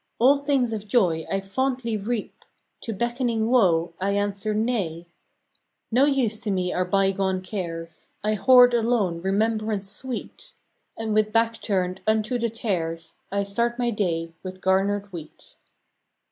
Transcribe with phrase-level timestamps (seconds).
[0.17, 2.43] All things of joy I fondly reap,
[2.81, 5.05] To beckoning woe I answer Nay.
[5.91, 8.09] No use to me are bygone cares.
[8.23, 10.53] I hoard alone remembrance sweet,
[10.97, 15.53] And with back turned unto the tares I start my day with garnered wheat.